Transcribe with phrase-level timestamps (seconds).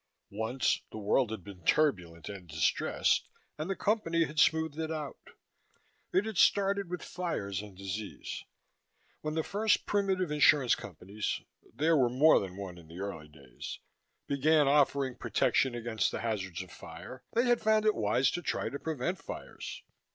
[0.33, 5.27] Once the world had been turbulent and distressed, and the Company had smoothed it out.
[6.11, 8.43] It had started with fires and disease.
[9.21, 11.41] When the first primitive insurance companies
[11.71, 13.77] there were more than one, in the early days
[14.25, 18.69] began offering protection against the hazards of fire, they had found it wise to try
[18.69, 19.83] to prevent fires.